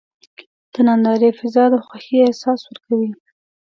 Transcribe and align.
د 0.73 0.75
نندارې 0.87 1.29
فضا 1.39 1.63
د 1.71 1.75
خوښۍ 1.85 2.17
احساس 2.23 2.59
ورکوي. 2.65 3.11